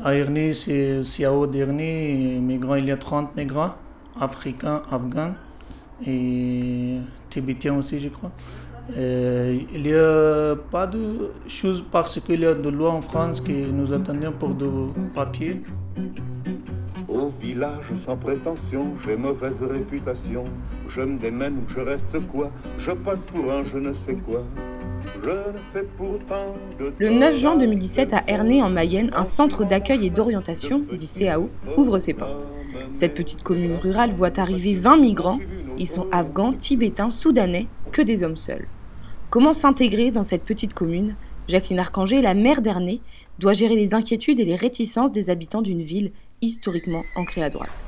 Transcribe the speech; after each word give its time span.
À 0.00 0.14
Ernie, 0.14 0.54
c'est 0.54 1.04
Siao 1.04 1.46
d'Ernie, 1.46 2.38
migrants, 2.40 2.76
il 2.76 2.86
y 2.86 2.90
a 2.90 2.96
30 2.96 3.36
migrants, 3.36 3.74
africains, 4.18 4.80
afghans 4.90 5.34
et 6.06 6.96
tibétains 7.28 7.76
aussi, 7.76 8.00
je 8.00 8.08
crois. 8.08 8.32
Euh, 8.96 9.58
il 9.74 9.82
n'y 9.82 9.92
a 9.92 10.56
pas 10.70 10.86
de 10.86 11.30
choses 11.46 11.84
particulières 11.92 12.56
de 12.56 12.70
loi 12.70 12.90
en 12.90 13.02
France 13.02 13.42
que 13.42 13.70
nous 13.70 13.92
attendions 13.92 14.32
pour 14.32 14.54
de 14.54 14.68
papiers. 15.14 15.62
Au 17.06 17.28
village 17.28 17.92
sans 17.94 18.16
prétention, 18.16 18.94
j'ai 19.04 19.16
mauvaise 19.16 19.62
réputation. 19.62 20.44
Je 20.88 21.02
me 21.02 21.18
démène 21.18 21.58
ou 21.58 21.68
je 21.68 21.80
reste 21.80 22.26
quoi? 22.28 22.50
Je 22.78 22.92
passe 22.92 23.26
pour 23.26 23.52
un 23.52 23.62
je 23.64 23.76
ne 23.76 23.92
sais 23.92 24.14
quoi. 24.14 24.42
Le 26.98 27.10
9 27.10 27.38
juin 27.38 27.56
2017, 27.56 28.14
à 28.14 28.22
Ernée, 28.28 28.62
en 28.62 28.70
Mayenne, 28.70 29.10
un 29.14 29.24
centre 29.24 29.64
d'accueil 29.64 30.06
et 30.06 30.10
d'orientation, 30.10 30.84
dit 30.92 31.10
CAO, 31.18 31.48
ouvre 31.76 31.98
ses 31.98 32.14
portes. 32.14 32.46
Cette 32.92 33.14
petite 33.14 33.42
commune 33.42 33.76
rurale 33.76 34.12
voit 34.12 34.38
arriver 34.38 34.74
20 34.74 34.98
migrants. 34.98 35.38
Ils 35.78 35.88
sont 35.88 36.06
afghans, 36.12 36.52
tibétains, 36.52 37.10
soudanais, 37.10 37.66
que 37.90 38.02
des 38.02 38.22
hommes 38.22 38.36
seuls. 38.36 38.68
Comment 39.30 39.52
s'intégrer 39.52 40.10
dans 40.10 40.22
cette 40.22 40.44
petite 40.44 40.74
commune? 40.74 41.16
Jacqueline 41.48 41.80
Arcanger, 41.80 42.22
la 42.22 42.34
mère 42.34 42.62
d'Ernée, 42.62 43.00
doit 43.38 43.52
gérer 43.52 43.74
les 43.76 43.94
inquiétudes 43.94 44.40
et 44.40 44.44
les 44.44 44.56
réticences 44.56 45.12
des 45.12 45.30
habitants 45.30 45.62
d'une 45.62 45.82
ville 45.82 46.12
historiquement 46.40 47.02
ancrée 47.16 47.42
à 47.42 47.50
droite. 47.50 47.86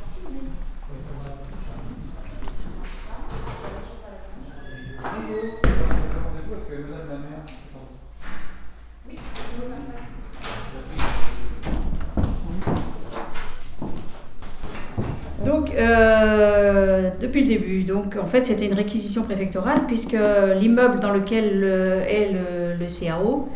Donc, 15.44 15.74
euh, 15.74 17.10
depuis 17.20 17.42
le 17.42 17.48
début, 17.48 17.84
donc 17.84 18.16
en 18.20 18.26
fait, 18.26 18.44
c'était 18.46 18.66
une 18.66 18.74
réquisition 18.74 19.22
préfectorale 19.22 19.86
puisque 19.86 20.16
l'immeuble 20.60 21.00
dans 21.00 21.10
lequel 21.12 21.64
est 22.08 22.32
le, 22.32 22.86
CAO, 22.86 23.48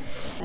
euh, 0.42 0.44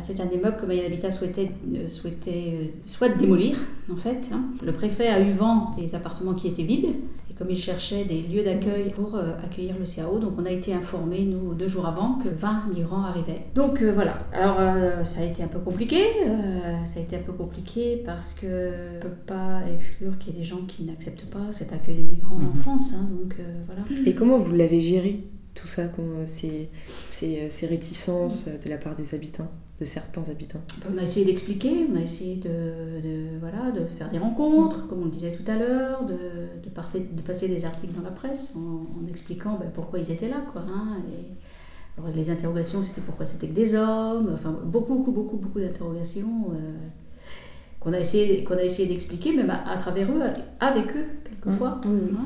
c'est 0.00 0.20
un 0.20 0.28
immeuble 0.30 0.56
que 0.56 0.66
Mayenne 0.66 0.86
Habitat 0.86 1.10
souhaitait, 1.10 1.50
euh, 1.74 1.88
souhaitait 1.88 2.72
souhaite 2.86 3.16
démolir, 3.18 3.56
en 3.92 3.96
fait. 3.96 4.30
hein. 4.32 4.42
Le 4.64 4.72
préfet 4.72 5.08
a 5.08 5.20
eu 5.20 5.30
vent 5.30 5.70
des 5.78 5.94
appartements 5.94 6.34
qui 6.34 6.48
étaient 6.48 6.62
vides 6.62 6.94
et 7.34 7.38
comme 7.38 7.50
il 7.50 7.58
cherchait 7.58 8.04
des 8.04 8.22
lieux 8.22 8.44
d'accueil 8.44 8.90
pour 8.90 9.14
euh, 9.16 9.32
accueillir 9.42 9.74
le 9.78 9.84
CAO, 9.84 10.18
donc 10.18 10.32
on 10.38 10.44
a 10.44 10.50
été 10.50 10.72
informés, 10.72 11.24
nous, 11.24 11.54
deux 11.54 11.68
jours 11.68 11.86
avant, 11.86 12.14
que 12.18 12.28
20 12.28 12.64
migrants 12.72 13.02
arrivaient. 13.02 13.46
Donc 13.54 13.82
euh, 13.82 13.92
voilà. 13.92 14.18
Alors, 14.32 14.56
euh, 14.60 15.04
ça 15.04 15.20
a 15.20 15.24
été 15.24 15.42
un 15.42 15.48
peu 15.48 15.58
compliqué. 15.58 16.02
euh, 16.26 16.84
ça 16.84 17.00
a 17.00 17.02
été 17.02 17.16
un 17.16 17.22
peu 17.22 17.32
compliqué 17.32 18.02
parce 18.04 18.34
que 18.34 18.96
on 18.96 19.00
peut 19.00 19.08
pas 19.26 19.60
exclure 19.74 20.16
qu'il 20.18 20.32
y 20.32 20.36
ait 20.36 20.38
des 20.40 20.44
gens 20.44 20.62
qui 20.66 20.84
n'acceptent 20.84 21.26
pas 21.30 21.50
cet 21.50 21.72
accueil 21.72 22.02
de 22.02 22.10
migrants 22.12 22.38
en 22.40 22.54
France. 22.54 22.92
hein. 22.94 23.08
donc 23.22 23.36
euh, 23.40 23.42
voilà. 23.66 23.82
Et 24.06 24.14
comment 24.14 24.38
vous 24.38 24.52
l'avez 24.54 24.80
géré, 24.80 25.24
tout 25.54 25.66
ça, 25.68 25.84
ces, 26.26 26.68
ces, 27.04 27.48
ces 27.50 27.66
réticences 27.66 28.46
de 28.46 28.68
la 28.68 28.78
part 28.78 28.96
des 28.96 29.14
habitants, 29.14 29.50
de 29.78 29.84
certains 29.84 30.22
habitants 30.30 30.60
On 30.92 30.98
a 30.98 31.02
essayé 31.02 31.26
d'expliquer, 31.26 31.86
on 31.90 31.96
a 31.96 32.00
essayé 32.00 32.36
de, 32.36 32.48
de- 32.48 33.38
voilà, 33.40 33.72
de 33.72 33.84
faire 33.86 34.08
des 34.08 34.18
rencontres, 34.18 34.86
comme 34.88 35.02
on 35.02 35.04
le 35.06 35.10
disait 35.10 35.32
tout 35.32 35.48
à 35.50 35.56
l'heure, 35.56 36.06
de, 36.06 36.16
de, 36.62 37.22
passer 37.22 37.48
des 37.48 37.64
articles 37.64 37.92
dans 37.94 38.02
la 38.02 38.10
presse 38.10 38.52
en, 38.56 39.06
expliquant 39.08 39.58
ben, 39.58 39.70
pourquoi 39.72 39.98
ils 39.98 40.10
étaient 40.10 40.28
là. 40.28 40.44
Quoi, 40.52 40.62
hein, 40.62 40.98
alors, 41.96 42.10
les 42.10 42.30
interrogations, 42.30 42.82
c'était 42.82 43.00
pourquoi 43.00 43.24
c'était 43.24 43.46
que 43.48 43.52
des 43.52 43.74
hommes, 43.74 44.30
enfin 44.34 44.56
beaucoup, 44.64 44.96
beaucoup, 44.96 45.12
beaucoup, 45.12 45.36
beaucoup 45.36 45.60
d'interrogations 45.60 46.50
euh, 46.52 46.88
qu'on 47.84 47.92
a 47.92 47.98
essayé, 48.00 48.42
qu'on 48.44 48.56
a 48.56 48.62
essayé 48.62 48.88
d'expliquer, 48.88 49.32
même 49.36 49.50
à, 49.50 49.70
à 49.70 49.76
travers 49.76 50.10
eux, 50.10 50.22
avec 50.58 50.96
eux, 50.96 51.04
quelquefois. 51.24 51.80
Oui, 51.84 51.90
oui. 52.10 52.16
hein. 52.18 52.24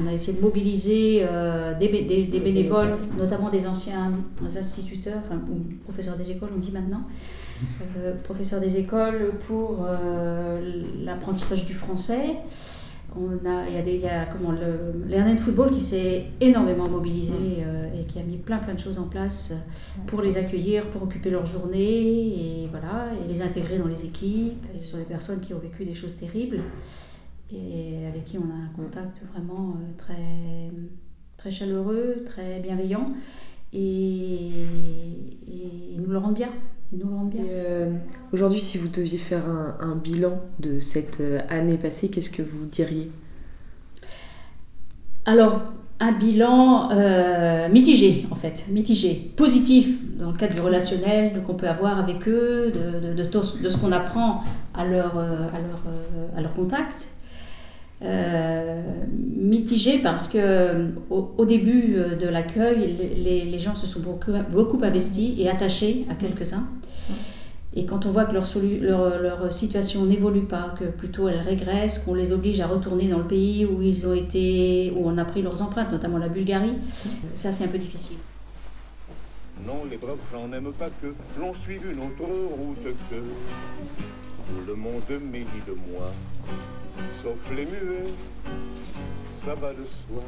On 0.00 0.06
a 0.06 0.12
essayé 0.12 0.36
de 0.38 0.42
mobiliser 0.42 1.22
euh, 1.28 1.76
des, 1.78 1.88
des- 1.88 2.26
des 2.26 2.40
bénévoles, 2.40 2.96
notamment 3.18 3.50
des 3.50 3.66
anciens 3.66 4.12
instituteurs, 4.44 5.18
enfin, 5.24 5.36
ou 5.50 5.56
professeurs 5.84 6.16
des 6.16 6.30
écoles, 6.30 6.50
on 6.56 6.58
dit 6.60 6.70
maintenant, 6.72 7.02
euh, 7.98 8.14
professeurs 8.22 8.60
des 8.60 8.76
écoles 8.78 9.32
pour 9.46 9.84
euh, 9.84 10.60
l'apprentissage 11.04 11.66
du 11.66 11.74
français. 11.74 12.36
On 13.16 13.46
a, 13.46 13.68
il 13.68 13.74
y 13.74 13.78
a, 13.78 13.82
des, 13.82 13.94
il 13.94 14.00
y 14.02 14.06
a 14.06 14.26
comment, 14.26 14.52
le, 14.52 15.08
de 15.08 15.36
football 15.36 15.70
qui 15.70 15.80
s'est 15.80 16.26
énormément 16.40 16.88
mobilisé 16.88 17.32
euh, 17.60 17.88
et 17.98 18.04
qui 18.04 18.18
a 18.18 18.22
mis 18.22 18.36
plein 18.36 18.58
plein 18.58 18.74
de 18.74 18.78
choses 18.78 18.98
en 18.98 19.08
place 19.08 19.54
pour 20.06 20.20
les 20.20 20.36
accueillir, 20.36 20.88
pour 20.90 21.02
occuper 21.02 21.30
leur 21.30 21.46
journée 21.46 22.62
et, 22.62 22.68
voilà, 22.68 23.08
et 23.14 23.26
les 23.26 23.40
intégrer 23.40 23.78
dans 23.78 23.86
les 23.86 24.04
équipes. 24.04 24.64
Ce 24.74 24.84
sont 24.84 24.98
des 24.98 25.04
personnes 25.04 25.40
qui 25.40 25.54
ont 25.54 25.58
vécu 25.58 25.84
des 25.84 25.94
choses 25.94 26.16
terribles 26.16 26.62
et 27.50 28.06
avec 28.06 28.24
qui 28.24 28.36
on 28.38 28.42
a 28.42 28.54
un 28.54 28.70
contact 28.76 29.22
vraiment 29.32 29.76
euh, 29.76 29.96
très, 29.96 30.70
très 31.38 31.50
chaleureux, 31.50 32.22
très 32.26 32.60
bienveillant 32.60 33.06
et, 33.72 33.78
et 35.48 35.92
ils 35.94 36.00
nous 36.00 36.10
le 36.10 36.18
rendent 36.18 36.34
bien. 36.34 36.50
Ils 36.92 36.98
nous 36.98 37.08
le 37.08 37.14
rendent 37.16 37.30
bien. 37.30 37.42
Et, 37.44 37.48
euh, 37.50 37.90
Aujourd'hui, 38.32 38.60
si 38.60 38.78
vous 38.78 38.88
deviez 38.88 39.18
faire 39.18 39.42
un, 39.48 39.76
un 39.80 39.94
bilan 39.96 40.40
de 40.58 40.80
cette 40.80 41.20
euh, 41.20 41.40
année 41.48 41.76
passée, 41.76 42.08
qu'est-ce 42.08 42.30
que 42.30 42.42
vous 42.42 42.66
diriez? 42.70 43.10
Alors, 45.26 45.62
un 46.00 46.12
bilan 46.12 46.90
euh, 46.92 47.68
mitigé, 47.68 48.26
en 48.30 48.34
fait, 48.36 48.64
mitigé. 48.70 49.32
Positif 49.36 49.88
dans 50.18 50.30
le 50.30 50.36
cadre 50.36 50.54
du 50.54 50.60
relationnel 50.60 51.42
qu'on 51.42 51.54
peut 51.54 51.68
avoir 51.68 51.98
avec 51.98 52.26
eux, 52.28 52.72
de, 52.72 53.08
de, 53.08 53.14
de, 53.14 53.24
tout- 53.24 53.58
de 53.62 53.68
ce 53.68 53.76
qu'on 53.76 53.92
apprend 53.92 54.40
à 54.74 54.86
leur, 54.86 55.18
à 55.18 55.58
leur, 55.58 55.82
à 56.36 56.40
leur 56.40 56.54
contact. 56.54 57.08
Euh, 58.00 58.80
mitigé 59.36 59.98
parce 59.98 60.28
que 60.28 60.86
au, 61.10 61.32
au 61.36 61.44
début 61.44 61.96
de 62.18 62.28
l'accueil, 62.28 62.96
les 63.24 63.58
gens 63.58 63.74
se 63.74 63.88
sont 63.88 64.00
beaucoup, 64.00 64.30
beaucoup 64.52 64.78
investis 64.84 65.36
et 65.40 65.48
attachés 65.50 66.06
à 66.08 66.14
quelques-uns. 66.14 66.68
Et 67.74 67.84
quand 67.84 68.06
on 68.06 68.10
voit 68.10 68.24
que 68.24 68.32
leur, 68.32 69.52
situation 69.52 70.06
n'évolue 70.06 70.44
pas, 70.44 70.74
que 70.78 70.84
plutôt 70.84 71.28
elle 71.28 71.40
régresse, 71.40 71.98
qu'on 71.98 72.14
les 72.14 72.32
oblige 72.32 72.60
à 72.60 72.66
retourner 72.66 73.08
dans 73.08 73.18
le 73.18 73.26
pays 73.26 73.66
où 73.66 73.82
ils 73.82 74.06
ont 74.06 74.14
été, 74.14 74.92
où 74.96 75.06
on 75.06 75.18
a 75.18 75.24
pris 75.24 75.42
leurs 75.42 75.60
empreintes, 75.60 75.92
notamment 75.92 76.18
la 76.18 76.28
Bulgarie, 76.28 76.74
ça 77.34 77.52
c'est 77.52 77.64
un 77.64 77.68
peu 77.68 77.78
difficile. 77.78 78.16
Non, 79.66 79.84
les 79.90 79.98
braves 79.98 80.16
gens 80.32 80.48
n'aiment 80.48 80.72
pas 80.72 80.88
que 81.02 81.08
l'on 81.38 81.54
suive 81.54 81.82
une 81.92 81.98
autre 81.98 82.24
route 82.56 82.84
que 83.10 83.16
tout 83.16 84.66
le 84.66 84.74
monde 84.74 85.02
médit 85.30 85.62
de 85.66 85.74
moi, 85.92 86.10
sauf 87.22 87.54
les 87.54 87.66
muets, 87.66 88.12
ça 89.34 89.54
va 89.54 89.72
de 89.72 89.84
soi. 89.84 90.22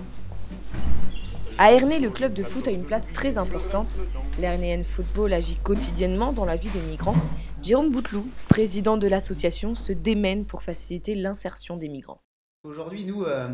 À 1.58 1.72
Ernée, 1.72 1.98
le 1.98 2.10
club 2.10 2.32
de 2.32 2.42
foot 2.42 2.66
a 2.68 2.70
une 2.70 2.84
place 2.84 3.12
très 3.12 3.36
importante. 3.36 4.00
L'Ernéen 4.40 4.82
Football 4.82 5.34
agit 5.34 5.56
quotidiennement 5.56 6.32
dans 6.32 6.46
la 6.46 6.56
vie 6.56 6.70
des 6.70 6.80
migrants. 6.80 7.16
Jérôme 7.62 7.90
Bouteloup, 7.90 8.26
président 8.48 8.96
de 8.96 9.06
l'association, 9.06 9.74
se 9.74 9.92
démène 9.92 10.46
pour 10.46 10.62
faciliter 10.62 11.14
l'insertion 11.14 11.76
des 11.76 11.88
migrants. 11.88 12.22
Aujourd'hui, 12.64 13.04
nous, 13.04 13.24
euh, 13.24 13.48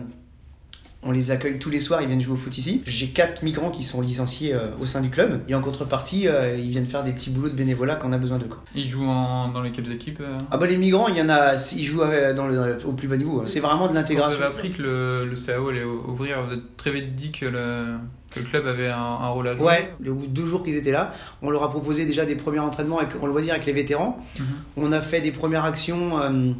on 1.07 1.13
les 1.13 1.31
accueille 1.31 1.59
tous 1.59 1.71
les 1.71 1.81
soirs, 1.81 2.03
ils 2.03 2.09
viennent 2.09 2.21
jouer 2.21 2.35
au 2.35 2.37
foot 2.37 2.57
ici. 2.59 2.83
J'ai 2.87 3.07
quatre 3.09 3.43
migrants 3.43 3.71
qui 3.71 3.83
sont 3.83 4.01
licenciés 4.01 4.53
euh, 4.55 4.69
au 4.81 4.87
sein 4.87 5.01
du 5.01 5.09
club. 5.09 5.41
Et 5.49 5.55
en 5.55 5.61
contrepartie, 5.61 6.27
euh, 6.29 6.57
ils 6.59 6.69
viennent 6.71 6.87
faire 6.87 7.05
des 7.05 7.13
petits 7.13 7.31
boulots 7.31 7.49
de 7.49 7.55
bénévolat 7.55 7.95
quand 7.97 8.09
on 8.09 8.13
a 8.13 8.19
besoin 8.19 8.39
d'eux. 8.39 8.47
quoi. 8.47 8.63
Ils 8.75 8.89
jouent 8.89 9.07
en- 9.07 9.49
dans 9.49 9.63
lesquelles 9.63 9.91
équipes 9.93 10.21
euh? 10.21 10.37
Ah 10.51 10.57
bah 10.57 10.67
les 10.67 10.77
migrants, 10.77 11.09
il 11.09 11.17
y 11.17 11.23
en 11.23 11.29
a, 11.29 11.55
ils 11.77 11.85
jouent 11.85 12.03
euh, 12.03 12.35
dans 12.35 12.47
le- 12.47 12.79
au 12.85 12.93
plus 12.93 13.09
bas 13.09 13.17
niveau. 13.17 13.41
hein. 13.41 13.45
C'est 13.47 13.61
vraiment 13.61 13.83
de 13.83 13.87
Quand 13.87 13.89
vous 13.93 13.95
l'intégration. 13.95 14.43
avez 14.43 14.55
appris 14.55 14.73
que 14.73 14.83
le, 14.83 15.27
le 15.31 15.37
CAO 15.37 15.69
allait 15.69 15.85
ouvrir, 15.85 16.43
vous 16.47 16.55
êtes 16.55 16.77
très 16.77 16.91
vite 16.91 17.15
dit 17.15 17.31
que 17.33 17.47
le, 17.47 17.85
que 18.33 18.41
le 18.41 18.47
club 18.47 18.67
avait 18.67 18.89
un, 18.89 18.97
un 18.99 19.29
rôle 19.29 19.49
à 19.49 19.57
jouer. 19.57 19.65
Ouais, 19.65 19.95
au 20.09 20.15
bout 20.15 20.27
de 20.27 20.33
deux 20.33 20.47
jours 20.47 20.63
qu'ils 20.65 20.77
étaient 20.77 20.91
là, 20.93 21.13
on 21.43 21.51
leur 21.51 21.63
a 21.63 21.71
proposé 21.71 22.05
déjà 22.05 22.25
des 22.25 22.35
premiers 22.35 22.59
entraînements 22.59 22.99
avec, 22.99 23.11
en 23.23 23.27
loisir 23.27 23.55
avec 23.55 23.67
les 23.67 23.73
vétérans. 23.73 24.19
Mhm. 24.39 24.45
On 24.77 24.93
a 24.93 25.01
fait 25.01 25.21
des 25.21 25.31
premières 25.33 25.65
actions 25.65 26.21
euh, 26.21 26.53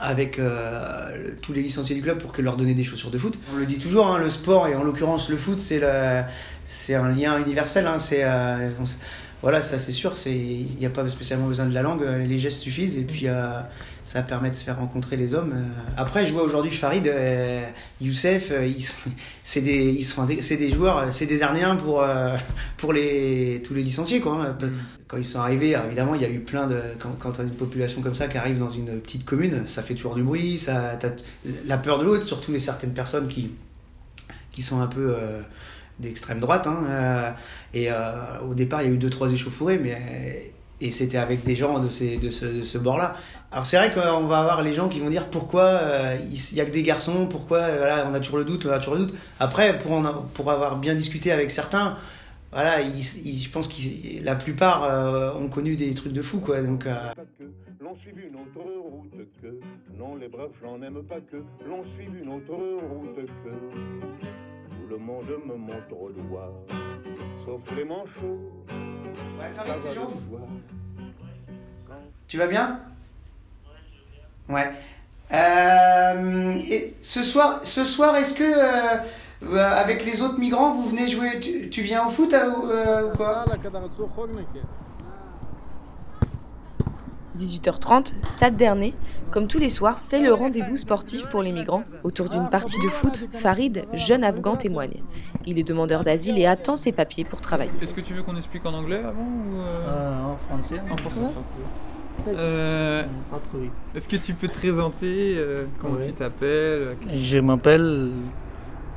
avec 0.00 0.38
euh, 0.38 1.32
tous 1.42 1.52
les 1.52 1.62
licenciés 1.62 1.94
du 1.94 2.02
club 2.02 2.18
pour 2.18 2.32
que 2.32 2.42
leur 2.42 2.56
donner 2.56 2.74
des 2.74 2.84
chaussures 2.84 3.10
de 3.10 3.18
foot. 3.18 3.38
On 3.52 3.56
le 3.56 3.66
dit 3.66 3.78
toujours, 3.78 4.06
hein, 4.06 4.18
le 4.18 4.30
sport 4.30 4.66
et 4.66 4.74
en 4.74 4.82
l'occurrence 4.82 5.28
le 5.28 5.36
foot, 5.36 5.58
c'est 5.58 5.80
c'est 6.64 6.94
un 6.94 7.10
lien 7.10 7.38
universel. 7.38 7.86
hein, 7.86 7.98
c'est 7.98 8.24
euh, 8.24 8.70
voilà, 9.42 9.60
ça 9.60 9.78
c'est 9.78 9.92
sûr, 9.92 10.16
c'est 10.16 10.32
il 10.34 10.76
n'y 10.78 10.86
a 10.86 10.90
pas 10.90 11.06
spécialement 11.08 11.48
besoin 11.48 11.66
de 11.66 11.74
la 11.74 11.82
langue, 11.82 12.02
euh, 12.02 12.24
les 12.24 12.38
gestes 12.38 12.60
suffisent 12.60 12.96
et 12.96 13.02
puis 13.02 13.26
euh, 13.28 13.60
ça 14.04 14.22
permet 14.22 14.50
de 14.50 14.54
se 14.54 14.62
faire 14.64 14.78
rencontrer 14.78 15.16
les 15.16 15.34
hommes. 15.34 15.52
euh. 15.54 15.92
Après, 15.96 16.24
je 16.26 16.32
vois 16.32 16.42
aujourd'hui 16.44 16.70
Farid, 16.70 17.06
euh, 17.08 17.64
Youssef, 18.00 18.50
euh, 18.52 18.66
ils 18.66 18.82
c'est 19.42 19.60
des, 19.60 19.86
ils 19.90 20.04
sont, 20.04 20.24
des- 20.24 20.40
c'est 20.40 20.56
des 20.56 20.70
joueurs, 20.70 21.12
c'est 21.12 21.26
des 21.26 21.42
Arnéens 21.42 21.76
pour 21.76 22.04
pour 22.78 22.92
les 22.92 23.60
tous 23.64 23.74
les 23.74 23.82
licenciés 23.82 24.20
quoi. 24.20 24.34
hein. 24.34 24.56
Mhm. 24.60 24.72
Quand 25.08 25.18
ils 25.18 25.24
sont 25.24 25.40
arrivés, 25.40 25.76
évidemment, 25.86 26.14
il 26.14 26.22
y 26.22 26.24
a 26.24 26.30
eu 26.30 26.38
plein 26.40 26.66
de 26.66 26.80
quand 26.98 27.10
quand 27.18 27.32
t'as 27.32 27.42
une 27.42 27.50
population 27.50 28.00
comme 28.00 28.14
ça 28.14 28.28
qui 28.28 28.38
arrive 28.38 28.58
dans 28.58 28.70
une 28.70 28.98
petite 29.00 29.24
commune, 29.26 29.66
ça 29.66 29.82
fait 29.82 29.94
toujours 29.94 30.14
du 30.14 30.22
bruit, 30.22 30.56
ça 30.56 30.98
la 31.66 31.76
peur 31.76 31.98
de 31.98 32.04
l'autre, 32.04 32.24
surtout 32.24 32.52
les 32.52 32.58
certaines 32.60 32.94
personnes 32.94 33.28
qui 33.28 33.50
qui 34.52 34.62
sont 34.62 34.80
un 34.80 34.86
peu 34.86 35.14
d'extrême 35.98 36.40
droite. 36.40 36.66
hein, 36.66 36.84
euh, 36.88 37.30
et 37.74 37.90
euh, 37.90 38.40
au 38.48 38.54
départ, 38.54 38.82
il 38.82 38.88
y 38.88 38.90
a 38.90 38.94
eu 38.94 38.98
deux 38.98 39.10
trois 39.10 39.32
échauffourées, 39.32 39.78
mais 39.78 40.52
et 40.80 40.90
c'était 40.90 41.18
avec 41.18 41.44
des 41.44 41.54
gens 41.54 41.78
de, 41.78 41.90
ces, 41.90 42.16
de 42.16 42.30
ce, 42.30 42.64
ce 42.64 42.76
bord-là. 42.76 43.14
Alors 43.52 43.64
c'est 43.64 43.76
vrai 43.76 43.92
qu'on 43.92 44.26
va 44.26 44.40
avoir 44.40 44.62
les 44.62 44.72
gens 44.72 44.88
qui 44.88 44.98
vont 44.98 45.10
dire 45.10 45.26
pourquoi 45.30 45.62
euh, 45.62 46.16
il 46.28 46.56
y 46.56 46.60
a 46.60 46.64
que 46.64 46.72
des 46.72 46.82
garçons, 46.82 47.26
pourquoi 47.26 47.60
voilà, 47.76 48.04
on 48.10 48.14
a 48.14 48.18
toujours 48.18 48.38
le 48.38 48.44
doute, 48.44 48.66
on 48.66 48.70
a 48.72 48.78
toujours 48.78 48.94
le 48.94 49.00
doute. 49.06 49.14
Après, 49.38 49.78
pour, 49.78 49.92
en 49.92 50.02
pour 50.34 50.50
avoir 50.50 50.78
bien 50.78 50.96
discuté 50.96 51.30
avec 51.30 51.52
certains, 51.52 51.96
voilà, 52.50 52.82
je 52.82 53.48
pense 53.48 53.68
que 53.68 54.24
la 54.24 54.34
plupart 54.34 55.36
ont 55.40 55.48
connu 55.48 55.76
des 55.76 55.94
trucs 55.94 56.12
de 56.12 56.20
fou, 56.20 56.40
quoi. 56.40 56.60
Donc, 56.62 56.86
l'on 57.80 57.94
suive 57.94 58.18
une 58.28 58.34
autre 58.34 58.60
que 59.40 59.58
non 59.98 60.16
les 60.16 60.28
pas 60.28 60.48
que 61.30 61.36
l'on 61.68 61.82
suive 61.84 62.14
une 62.22 62.28
autre 62.28 62.58
que 63.44 63.50
tout 64.92 64.98
le 64.98 65.04
monde 65.04 65.24
me 65.46 65.56
montre 65.56 65.98
au 65.98 66.10
doigt. 66.10 66.52
Sauf 67.46 67.62
les 67.76 67.84
manchots. 67.84 68.52
Ça 69.52 69.62
va 69.64 69.74
de 69.76 69.80
soi. 69.80 70.40
tu 72.26 72.36
vas 72.36 72.46
bien? 72.46 72.80
Ouais. 74.50 74.70
Euh, 75.32 76.58
et 76.68 76.94
ce 77.00 77.22
soir, 77.22 77.60
ce 77.62 77.84
soir, 77.84 78.16
est-ce 78.16 78.34
que 78.34 78.44
euh, 78.44 78.98
euh, 79.44 79.56
avec 79.56 80.04
les 80.04 80.20
autres 80.20 80.38
migrants, 80.38 80.72
vous 80.72 80.84
venez 80.84 81.08
jouer? 81.08 81.40
Tu, 81.40 81.70
tu 81.70 81.80
viens 81.80 82.04
au 82.04 82.10
foot 82.10 82.34
euh, 82.34 82.50
ou, 82.50 82.70
euh, 82.70 83.08
ou 83.08 83.16
quoi? 83.16 83.44
18h30, 87.38 88.14
Stade 88.26 88.56
d'Ernée. 88.56 88.94
Comme 89.30 89.48
tous 89.48 89.58
les 89.58 89.68
soirs, 89.70 89.98
c'est 89.98 90.20
le 90.20 90.32
rendez-vous 90.34 90.76
sportif 90.76 91.28
pour 91.28 91.42
les 91.42 91.52
migrants. 91.52 91.84
Autour 92.04 92.28
d'une 92.28 92.48
partie 92.50 92.78
de 92.80 92.88
foot, 92.88 93.28
Farid, 93.32 93.84
jeune 93.94 94.24
afghan, 94.24 94.56
témoigne. 94.56 95.02
Il 95.46 95.58
est 95.58 95.62
demandeur 95.64 96.04
d'asile 96.04 96.38
et 96.38 96.46
attend 96.46 96.76
ses 96.76 96.92
papiers 96.92 97.24
pour 97.24 97.40
travailler. 97.40 97.70
Est-ce 97.80 97.94
que 97.94 98.00
tu 98.02 98.12
veux 98.14 98.22
qu'on 98.22 98.36
explique 98.36 98.64
en 98.66 98.74
anglais 98.74 98.98
avant 98.98 99.22
ou 99.22 99.56
euh, 99.56 99.88
Euh, 99.88 100.24
en 100.32 100.36
français 100.36 100.80
En 100.90 100.96
français. 100.96 101.20
Ouais. 102.26 102.34
Euh. 102.36 103.02
Est-ce 103.94 104.06
que 104.08 104.16
tu 104.16 104.34
peux 104.34 104.46
te 104.48 104.54
présenter 104.54 105.34
euh, 105.38 105.64
Comment 105.80 105.94
Ouais. 105.96 106.06
tu 106.08 106.12
t'appelles 106.12 106.96
Je 107.14 107.38
m'appelle 107.38 108.10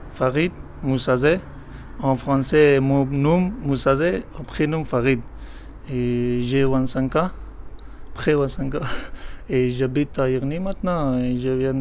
Farid 0.09 0.51
Moussazé. 0.83 1.39
En 2.01 2.15
français, 2.15 2.79
mon 2.81 3.05
nom 3.05 3.51
Moussazé, 3.61 4.23
mon 4.37 4.43
prénom 4.43 4.83
Farid. 4.83 5.21
Et 5.89 6.41
j'ai 6.41 6.63
25 6.65 7.15
ans, 7.15 7.29
près 8.15 8.33
25 8.33 8.75
ans. 8.75 8.79
Et 9.47 9.69
j'habite 9.69 10.17
à 10.17 10.27
Irni 10.27 10.59
maintenant. 10.59 11.13
Je, 11.19 11.49
viens, 11.49 11.75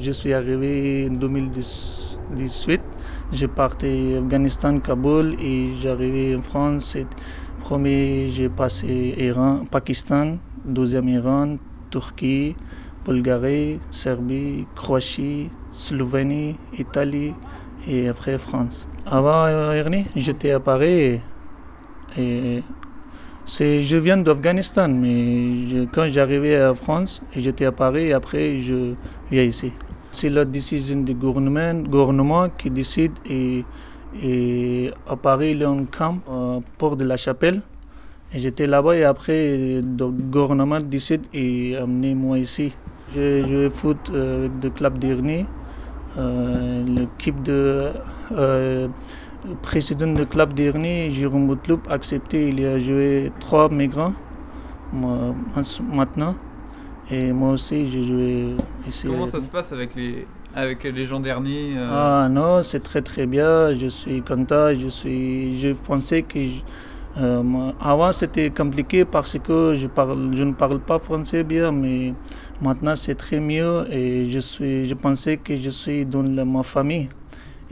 je 0.00 0.12
suis 0.12 0.32
arrivé 0.32 1.08
en 1.10 1.14
2018. 1.14 2.80
J'ai 3.32 3.48
parti 3.48 4.14
Afghanistan, 4.16 4.78
Kaboul 4.78 5.34
et 5.40 5.70
j'arrivé 5.82 6.36
en 6.36 6.42
France. 6.42 6.96
Premier, 7.60 8.28
j'ai 8.30 8.48
passé 8.48 9.14
Iran, 9.18 9.64
Pakistan, 9.70 10.36
deuxième 10.64 11.08
Iran, 11.08 11.56
Turquie, 11.90 12.54
Bulgarie, 13.04 13.80
Serbie, 13.90 14.66
Croatie, 14.76 15.50
Slovénie, 15.70 16.56
Italie 16.78 17.34
et 17.88 18.08
après 18.08 18.38
France. 18.38 18.88
Avant 19.06 19.44
euh, 19.46 19.72
Ernie, 19.72 20.06
j'étais 20.14 20.52
à 20.52 20.60
Paris 20.60 21.20
et, 22.16 22.62
je 23.46 23.96
viens 23.96 24.16
d'Afghanistan, 24.16 24.88
mais 24.88 25.86
quand 25.92 26.08
j'arrivais 26.08 26.56
à 26.56 26.74
France, 26.74 27.20
j'étais 27.36 27.64
à 27.64 27.72
Paris 27.72 28.08
et 28.08 28.12
après 28.12 28.58
je 28.58 28.94
viens 29.30 29.42
ici. 29.42 29.72
C'est 30.10 30.28
la 30.28 30.44
décision 30.44 31.00
du 31.00 31.14
gouvernement, 31.14 32.48
qui 32.56 32.70
décide 32.70 33.12
et, 33.28 33.64
à 35.08 35.16
Paris, 35.16 35.52
il 35.52 35.60
y 35.60 35.64
a 35.64 35.70
un 35.70 35.84
camp 35.84 36.18
euh, 36.30 36.60
port 36.76 36.96
de 36.96 37.04
la 37.04 37.16
Chapelle. 37.16 37.62
J'étais 38.34 38.66
là-bas 38.66 38.96
et 38.96 39.04
après, 39.04 39.80
le 39.80 40.08
gouvernement 40.08 40.80
décide 40.80 41.22
et 41.32 41.76
amener 41.76 42.14
moi 42.14 42.38
ici. 42.38 42.72
J'ai 43.14 43.46
joué 43.46 43.70
foot 43.70 44.10
avec 44.10 44.52
le 44.62 44.70
club 44.70 44.98
d'Irni. 44.98 45.46
Euh, 46.18 46.84
L'équipe 46.84 47.42
de 47.42 47.86
euh, 48.32 48.88
président 49.62 50.12
du 50.12 50.26
club 50.26 50.54
d'Irni, 50.54 51.10
Jérôme 51.10 51.46
Boutloup, 51.46 51.80
a 51.88 51.94
accepté. 51.94 52.48
Il 52.48 52.64
a 52.64 52.78
joué 52.78 53.32
trois 53.40 53.68
migrants 53.68 54.14
moi, 54.92 55.34
maintenant. 55.92 56.34
Et 57.10 57.32
moi 57.32 57.50
aussi, 57.52 57.88
j'ai 57.90 58.04
joué 58.04 58.56
ici. 58.86 59.06
Comment 59.06 59.26
ça 59.26 59.40
se 59.40 59.48
passe 59.48 59.72
avec 59.72 59.94
les, 59.94 60.26
avec 60.54 60.84
les 60.84 61.04
gens 61.04 61.20
derniers 61.20 61.74
euh, 61.76 61.88
Ah 61.90 62.28
non, 62.30 62.62
c'est 62.62 62.80
très 62.80 63.02
très 63.02 63.26
bien. 63.26 63.74
Je 63.74 63.86
suis 63.88 64.22
content. 64.22 64.74
Je 64.74 64.88
suis. 64.88 65.58
Je 65.58 65.70
pensais 65.72 66.22
que. 66.22 66.42
je- 66.44 66.62
euh, 67.18 67.42
avant 67.78 68.10
c'était 68.10 68.48
compliqué 68.48 69.04
parce 69.04 69.38
que 69.38 69.74
je 69.74 69.86
parle, 69.86 70.30
je 70.34 70.44
ne 70.44 70.52
parle 70.54 70.78
pas 70.78 70.98
français 70.98 71.44
bien, 71.44 71.70
mais 71.70 72.14
maintenant 72.62 72.96
c'est 72.96 73.14
très 73.16 73.38
mieux 73.38 73.84
et 73.92 74.24
je 74.30 74.38
suis. 74.38 74.86
Je 74.88 74.94
pensais 74.94 75.36
que 75.36 75.54
je 75.60 75.68
suis 75.68 76.06
dans 76.06 76.22
la- 76.22 76.46
ma 76.46 76.62
famille. 76.62 77.08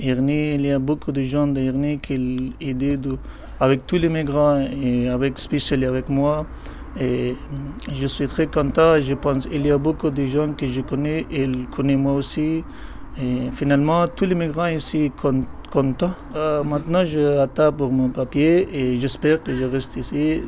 Il 0.02 0.64
y 0.66 0.70
a 0.72 0.78
beaucoup 0.78 1.12
de 1.12 1.22
gens 1.22 1.46
d'Ernie 1.46 1.98
qui 1.98 2.54
aident 2.60 3.00
de- 3.00 3.18
avec 3.60 3.86
tous 3.86 3.96
les 3.96 4.08
migrants 4.08 4.56
et 4.58 5.08
avec 5.08 5.38
spécialement 5.38 5.88
avec 5.88 6.08
moi. 6.08 6.46
Et 6.98 7.36
je 7.92 8.06
suis 8.06 8.26
très 8.26 8.46
content. 8.46 9.00
Je 9.00 9.14
pense 9.14 9.46
il 9.52 9.66
y 9.66 9.70
a 9.70 9.76
beaucoup 9.78 10.10
de 10.10 10.24
gens 10.26 10.52
que 10.54 10.66
je 10.66 10.80
connais 10.80 11.26
ils 11.30 11.66
connaissent 11.66 11.98
moi 11.98 12.14
aussi. 12.14 12.64
Et 13.20 13.50
finalement, 13.52 14.06
tous 14.08 14.24
les 14.24 14.34
migrants 14.34 14.68
ici 14.68 15.12
sont 15.20 15.44
contents. 15.70 16.14
Euh, 16.34 16.64
maintenant, 16.64 17.04
je 17.04 17.38
attends 17.38 17.72
pour 17.72 17.90
mon 17.92 18.08
papier 18.08 18.66
et 18.72 18.98
j'espère 18.98 19.42
que 19.42 19.54
je 19.54 19.64
reste 19.64 19.96
ici 19.96 20.40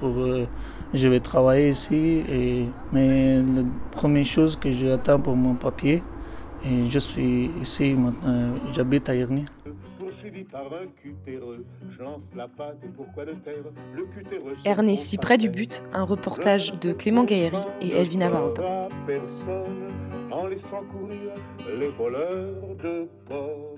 pour, 0.00 0.14
euh, 0.18 0.46
je 0.94 1.08
vais 1.08 1.20
travailler 1.20 1.70
ici. 1.70 2.22
Et, 2.28 2.64
mais 2.92 3.36
la 3.38 3.62
première 3.90 4.24
chose 4.24 4.56
que 4.56 4.72
j'attends 4.72 5.20
pour 5.20 5.36
mon 5.36 5.54
papier, 5.54 6.02
et 6.66 6.90
je 6.90 6.98
suis 6.98 7.50
ici 7.60 7.94
maintenant, 7.94 8.54
j'habite 8.72 9.08
à 9.08 9.14
Irni. 9.14 9.44
poursuivi 9.98 10.44
par 10.44 10.66
un 10.66 10.86
cutéreux 11.02 11.64
je 11.90 12.02
lance 12.02 12.32
la 12.34 12.48
patte 12.48 12.78
et 12.84 12.88
pourquoi 12.88 13.24
le 13.24 13.34
taire? 13.34 13.64
Le 13.94 14.04
cutéreux 14.04 14.54
Ernest, 14.64 15.04
si 15.04 15.18
près 15.18 15.38
du 15.38 15.48
but, 15.48 15.82
un 15.92 16.04
reportage 16.04 16.72
de 16.80 16.92
Clément 16.92 17.24
Gaillery 17.24 17.58
et 17.80 17.92
Elvina 17.92 18.28
Barotin. 18.30 18.62
à 18.62 18.88
personne 19.06 19.92
en 20.30 20.46
laissant 20.46 20.82
courir 20.84 21.32
les 21.78 21.88
voleurs 21.90 22.74
de 22.82 23.08
pommes. 23.26 23.73